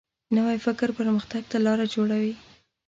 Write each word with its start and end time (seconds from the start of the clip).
نوی 0.35 0.57
فکر 0.65 0.87
پرمختګ 0.99 1.41
ته 1.51 1.57
لاره 1.65 1.85
جوړوي 1.93 2.33